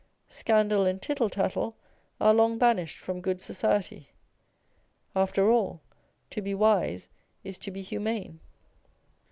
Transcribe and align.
Scandal 0.29 0.87
and 0.87 0.99
tittle 0.99 1.29
tattle 1.29 1.75
are 2.19 2.33
long 2.33 2.57
banished 2.57 2.97
from 2.97 3.21
good 3.21 3.39
society. 3.39 4.09
After 5.15 5.51
all, 5.51 5.79
to 6.31 6.41
be 6.41 6.55
wise 6.55 7.07
is 7.43 7.59
to 7.59 7.69
be 7.69 7.83
humane. 7.83 8.39